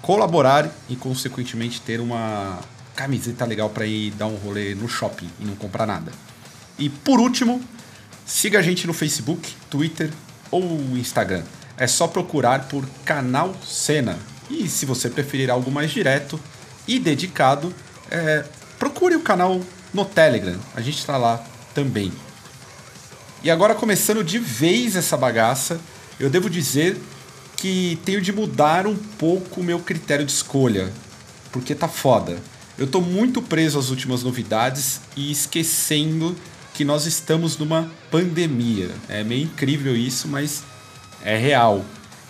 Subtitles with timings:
[0.00, 2.60] colaborar e consequentemente ter uma
[2.96, 6.10] camiseta legal para ir dar um rolê no shopping e não comprar nada.
[6.78, 7.62] E por último,
[8.24, 10.10] siga a gente no Facebook, Twitter
[10.50, 10.64] ou
[10.96, 11.44] Instagram.
[11.76, 14.18] É só procurar por Canal Cena.
[14.48, 16.40] E se você preferir algo mais direto
[16.88, 17.74] e dedicado,
[18.10, 18.44] é,
[18.78, 19.60] procure o canal
[19.92, 20.58] no Telegram.
[20.74, 22.12] A gente está lá também.
[23.42, 25.78] E agora começando de vez essa bagaça,
[26.18, 26.96] eu devo dizer
[27.56, 30.92] que tenho de mudar um pouco o meu critério de escolha,
[31.52, 32.38] porque tá foda.
[32.78, 36.36] Eu tô muito preso às últimas novidades e esquecendo
[36.74, 38.90] que nós estamos numa pandemia.
[39.08, 40.62] É meio incrível isso, mas
[41.24, 41.82] é real.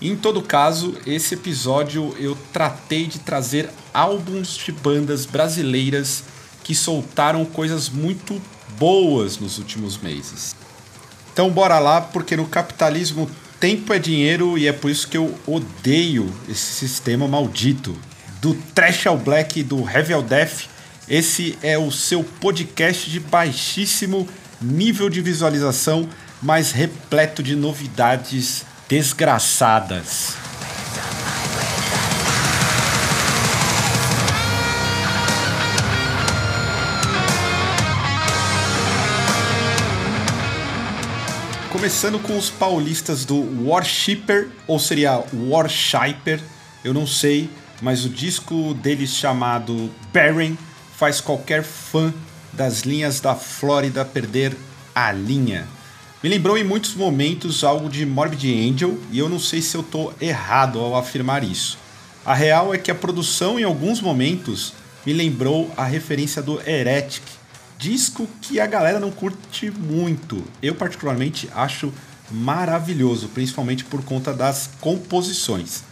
[0.00, 6.24] Em todo caso, esse episódio eu tratei de trazer álbuns de bandas brasileiras
[6.64, 8.42] que soltaram coisas muito
[8.76, 10.56] boas nos últimos meses.
[11.32, 15.32] Então bora lá, porque no capitalismo tempo é dinheiro e é por isso que eu
[15.46, 17.96] odeio esse sistema maldito
[18.42, 20.64] do Trash ao Black do Heavy ao Death.
[21.08, 24.28] Esse é o seu podcast de baixíssimo
[24.60, 26.08] nível de visualização,
[26.42, 30.34] mas repleto de novidades desgraçadas.
[41.70, 46.40] Começando com os paulistas do Worshipper, ou seria Worshiper,
[46.84, 47.48] eu não sei,
[47.82, 50.56] mas o disco deles chamado Barren
[50.96, 52.14] faz qualquer fã
[52.52, 54.56] das linhas da Flórida perder
[54.94, 55.66] a linha.
[56.22, 59.80] Me lembrou em muitos momentos algo de Morbid Angel e eu não sei se eu
[59.80, 61.76] estou errado ao afirmar isso.
[62.24, 64.72] A real é que a produção em alguns momentos
[65.04, 67.24] me lembrou a referência do Heretic,
[67.76, 70.44] disco que a galera não curte muito.
[70.62, 71.92] Eu particularmente acho
[72.30, 75.82] maravilhoso, principalmente por conta das composições.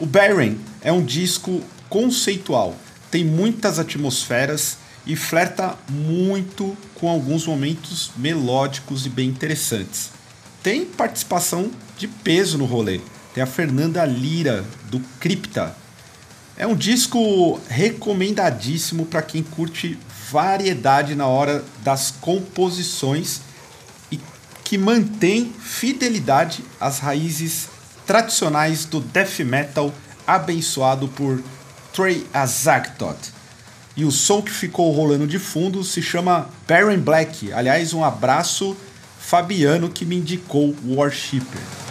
[0.00, 2.74] O Barren é um disco conceitual,
[3.10, 10.08] tem muitas atmosferas e flerta muito com alguns momentos melódicos e bem interessantes.
[10.62, 13.02] Tem participação de peso no rolê.
[13.34, 15.76] Tem a Fernanda Lira do Cripta.
[16.56, 19.98] É um disco recomendadíssimo para quem curte
[20.30, 23.42] variedade na hora das composições
[24.10, 24.18] e
[24.64, 27.68] que mantém fidelidade às raízes
[28.06, 29.92] tradicionais do death metal
[30.26, 31.42] abençoado por
[31.92, 33.16] Trey Azagtot.
[33.96, 37.52] E o som que ficou rolando de fundo se chama Baron Black.
[37.52, 38.76] Aliás, um abraço
[39.18, 41.89] Fabiano que me indicou Worshipper.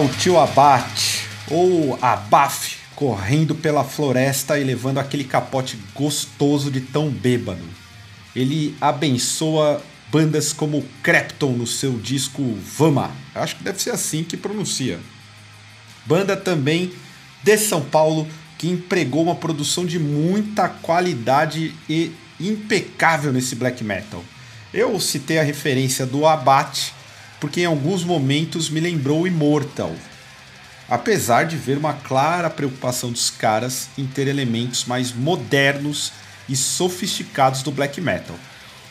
[0.00, 7.10] O tio Abate, ou Abaf, correndo pela floresta e levando aquele capote gostoso de tão
[7.10, 7.62] bêbado.
[8.34, 12.42] Ele abençoa bandas como Crepton no seu disco
[12.76, 13.10] Vama.
[13.34, 14.98] Acho que deve ser assim que pronuncia.
[16.06, 16.92] Banda também
[17.42, 18.26] de São Paulo
[18.56, 24.24] que empregou uma produção de muita qualidade e impecável nesse black metal.
[24.72, 26.94] Eu citei a referência do Abate
[27.40, 29.94] porque em alguns momentos me lembrou Immortal.
[30.88, 36.12] Apesar de ver uma clara preocupação dos caras em ter elementos mais modernos
[36.48, 38.36] e sofisticados do black metal.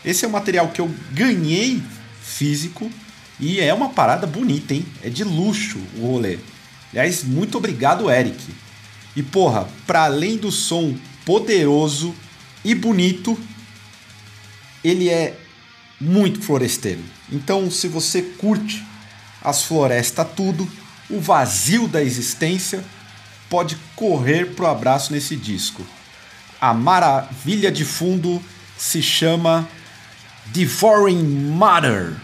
[0.04, 1.84] Esse é um material que eu ganhei
[2.22, 2.90] físico
[3.40, 4.86] e é uma parada bonita, hein?
[5.04, 6.40] É de luxo o rolê.
[6.92, 8.38] Aliás, muito obrigado, Eric.
[9.16, 12.16] E porra, para além do som poderoso
[12.64, 13.38] e bonito,
[14.84, 15.38] ele é
[16.00, 17.04] muito floresteiro.
[17.32, 18.86] Então, se você curte
[19.42, 20.68] as florestas tudo,
[21.10, 22.84] o vazio da existência,
[23.50, 25.86] pode correr pro abraço nesse disco.
[26.62, 28.42] A maravilha de fundo
[28.78, 29.68] se chama
[30.48, 32.16] Devouring Mother.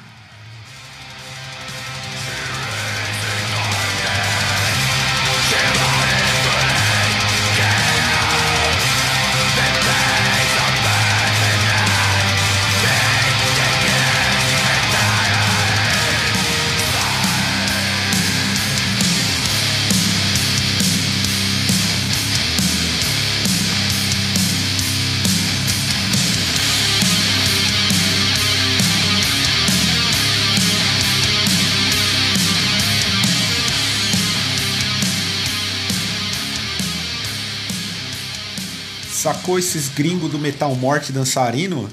[39.25, 41.89] Sacou esses gringos do metal morte dançarino?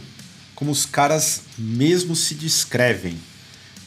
[0.55, 3.19] Como os caras mesmo se descrevem.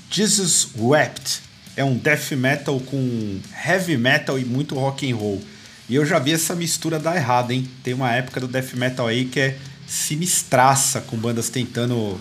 [0.10, 1.44] Jesus Wept
[1.78, 5.44] é um death metal com heavy metal e muito rock and roll.
[5.88, 7.70] E eu já vi essa mistura dar errado, hein?
[7.84, 12.20] Tem uma época do death metal aí que é sinistraça com bandas tentando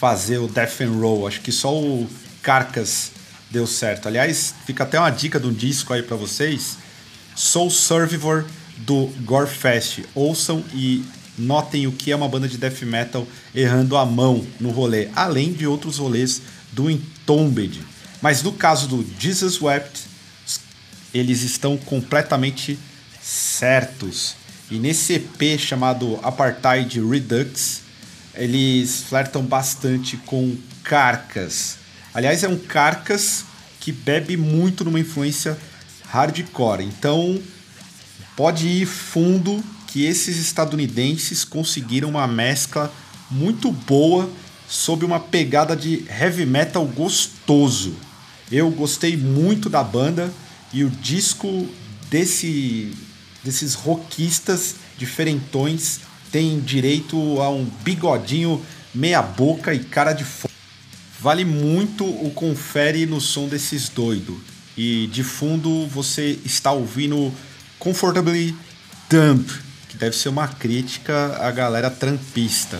[0.00, 1.28] fazer o death and roll.
[1.28, 2.08] Acho que só o
[2.40, 3.12] Carcas
[3.50, 4.08] deu certo.
[4.08, 6.78] Aliás, fica até uma dica de um disco aí para vocês.
[7.36, 8.46] Soul Survivor
[8.86, 10.04] do Gorefest.
[10.14, 11.04] Ouçam e
[11.38, 15.52] notem o que é uma banda de death metal errando a mão no rolê, além
[15.52, 16.42] de outros rolês
[16.72, 17.80] do Entombed.
[18.20, 20.04] Mas no caso do Jesus Wept,
[21.12, 22.78] eles estão completamente
[23.20, 24.36] certos.
[24.70, 27.82] E nesse EP chamado Apartheid Redux,
[28.34, 31.76] eles flertam bastante com Carcas.
[32.14, 33.44] Aliás, é um Carcas
[33.80, 35.58] que bebe muito numa influência
[36.08, 36.84] hardcore.
[36.84, 37.40] Então,
[38.36, 42.92] pode ir fundo que esses estadunidenses conseguiram uma mescla
[43.30, 44.30] muito boa
[44.68, 47.94] sob uma pegada de heavy metal gostoso.
[48.50, 50.32] Eu gostei muito da banda
[50.72, 51.68] e o disco
[52.10, 52.92] desse,
[53.44, 56.00] desses rockistas diferentões
[56.30, 58.64] tem direito a um bigodinho
[58.94, 60.52] meia boca e cara de fogo.
[61.20, 64.36] Vale muito o confere no som desses doidos.
[64.76, 67.32] E de fundo você está ouvindo
[67.82, 68.54] Comfortably
[69.10, 69.50] Dump,
[69.88, 72.78] que deve ser uma crítica à galera trampista.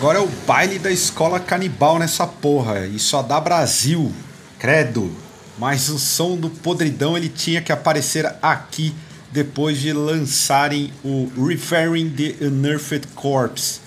[0.00, 2.86] Agora é o baile da escola canibal nessa porra.
[2.86, 4.10] E só dá Brasil.
[4.58, 5.14] Credo.
[5.58, 8.94] Mas o som do podridão ele tinha que aparecer aqui
[9.30, 13.80] depois de lançarem o Referring the Unearthed Corpse.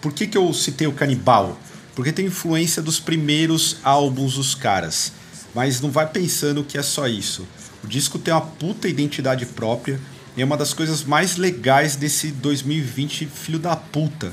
[0.00, 1.56] Por que, que eu citei o canibal?
[1.94, 5.12] Porque tem influência dos primeiros álbuns dos caras.
[5.54, 7.46] Mas não vai pensando que é só isso.
[7.84, 10.00] O disco tem uma puta identidade própria
[10.36, 14.32] e é uma das coisas mais legais desse 2020 filho da puta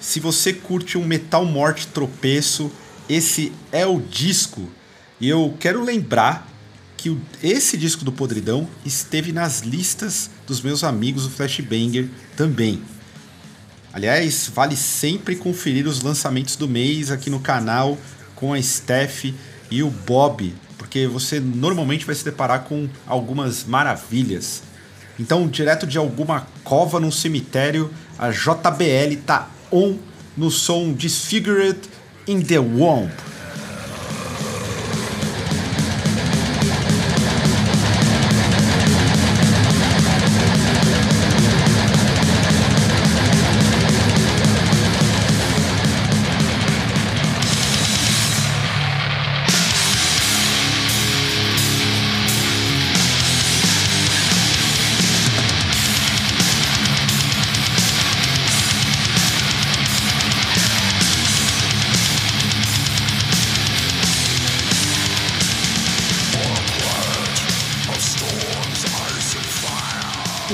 [0.00, 2.72] se você curte um metal morte tropeço,
[3.08, 4.68] esse é o disco.
[5.20, 6.48] E eu quero lembrar
[6.96, 12.82] que esse disco do Podridão esteve nas listas dos meus amigos do Flashbanger também.
[13.92, 17.98] Aliás, vale sempre conferir os lançamentos do mês aqui no canal
[18.34, 19.26] com a Steph
[19.70, 24.62] e o Bob, porque você normalmente vai se deparar com algumas maravilhas.
[25.18, 29.98] Então, direto de alguma cova num cemitério, a JBL tá on
[30.36, 31.88] no som Disfigured
[32.26, 33.10] in the Womb.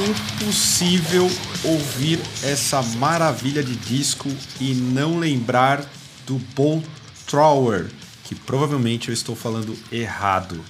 [0.04, 1.30] Impossível
[1.64, 5.84] ouvir essa maravilha de disco e não lembrar
[6.26, 6.84] do Bolt
[7.26, 7.90] Thrower,
[8.24, 10.62] que provavelmente eu estou falando errado.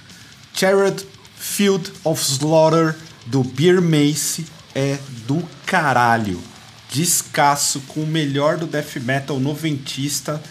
[0.53, 1.05] Jared
[1.35, 6.41] Field of Slaughter do Beer Mace é do caralho.
[6.91, 10.41] Descasso com o melhor do death metal noventista,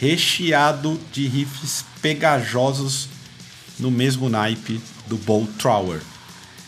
[0.00, 3.08] recheado de riffs pegajosos
[3.78, 6.00] no mesmo naipe do Bolt Trower.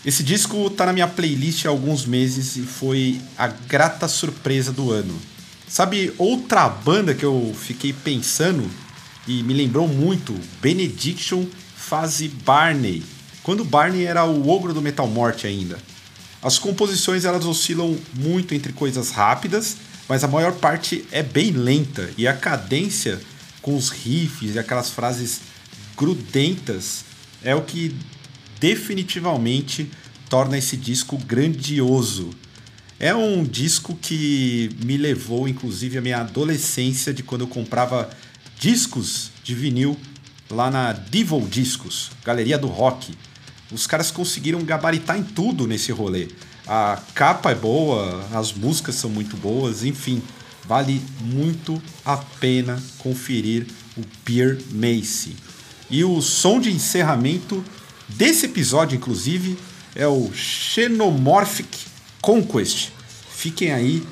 [0.04, 4.90] Esse disco tá na minha playlist há alguns meses e foi a grata surpresa do
[4.90, 5.14] ano.
[5.68, 8.68] Sabe outra banda que eu fiquei pensando
[9.28, 10.34] e me lembrou muito?
[10.62, 11.44] Benediction
[11.76, 13.02] fase Barney,
[13.42, 15.78] quando Barney era o ogro do Metal Morte ainda.
[16.42, 19.76] As composições elas oscilam muito entre coisas rápidas,
[20.08, 23.20] mas a maior parte é bem lenta e a cadência
[23.60, 25.40] com os riffs e aquelas frases
[25.94, 27.04] grudentas
[27.42, 27.94] é o que
[28.60, 29.90] definitivamente
[30.28, 32.30] torna esse disco grandioso.
[32.98, 38.10] É um disco que me levou, inclusive, à minha adolescência, de quando eu comprava
[38.58, 39.96] discos de vinil
[40.50, 43.14] lá na Devil Discos, Galeria do Rock.
[43.72, 46.28] Os caras conseguiram gabaritar em tudo nesse rolê.
[46.66, 50.22] A capa é boa, as músicas são muito boas, enfim,
[50.66, 55.34] vale muito a pena conferir o Beer Mace.
[55.88, 57.64] E o som de encerramento
[58.16, 59.58] desse episódio, inclusive,
[59.94, 61.86] é o Xenomorphic
[62.20, 62.90] Conquest.
[63.30, 64.02] Fiquem aí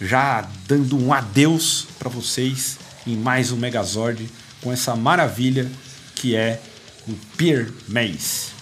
[0.00, 4.28] já dando um adeus para vocês em mais um Megazord
[4.62, 5.70] com essa maravilha
[6.14, 6.60] que é
[7.06, 8.57] o Beer Maze.